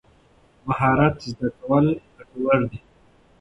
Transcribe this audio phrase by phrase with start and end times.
[0.67, 2.79] مهارت زده کول ګټور دي.